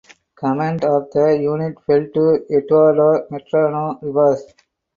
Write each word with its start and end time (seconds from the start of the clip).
Command 0.35 0.83
of 0.83 1.11
the 1.11 1.37
unit 1.39 1.77
fell 1.85 2.03
to 2.11 2.43
Eduardo 2.51 3.27
Medrano 3.29 4.01
Rivas. 4.01 4.43